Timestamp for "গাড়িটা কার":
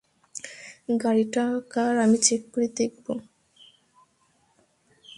1.03-1.93